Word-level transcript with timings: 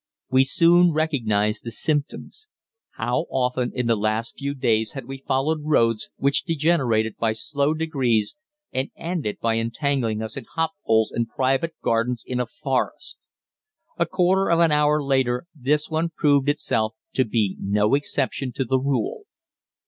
We 0.31 0.45
soon 0.45 0.93
recognized 0.93 1.63
the 1.63 1.69
symptoms. 1.71 2.47
How 2.93 3.27
often 3.29 3.71
in 3.75 3.85
the 3.85 3.95
last 3.95 4.39
few 4.39 4.55
days 4.55 4.93
had 4.93 5.05
we 5.05 5.19
followed 5.19 5.59
roads 5.61 6.09
which 6.15 6.43
degenerated 6.43 7.17
by 7.17 7.33
slow 7.33 7.75
degrees 7.75 8.35
and 8.71 8.89
ended 8.97 9.37
by 9.39 9.57
entangling 9.59 10.23
us 10.23 10.35
in 10.35 10.45
hop 10.55 10.71
poles 10.87 11.11
and 11.11 11.29
private 11.29 11.75
gardens 11.83 12.23
in 12.25 12.39
a 12.39 12.47
forest! 12.47 13.27
A 13.99 14.07
quarter 14.07 14.49
of 14.49 14.59
an 14.59 14.71
hour 14.71 15.03
later 15.03 15.45
this 15.53 15.87
one 15.87 16.09
proved 16.09 16.49
itself 16.49 16.95
to 17.13 17.23
be 17.23 17.55
no 17.59 17.93
exception 17.93 18.51
to 18.53 18.65
the 18.65 18.79
rule. 18.79 19.25